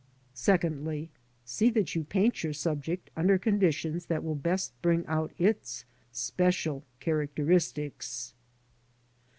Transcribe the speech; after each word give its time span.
Secondly, 0.33 1.11
see 1.45 1.69
that 1.69 1.93
you 1.93 2.03
paint 2.03 2.43
your 2.43 2.53
subject 2.53 3.11
under 3.15 3.37
conditions 3.37 4.07
that 4.07 4.23
will 4.23 4.33
best 4.33 4.73
bring 4.81 5.05
out 5.05 5.31
its 5.37 5.85
special 6.11 6.83
characteristics. 6.99 8.33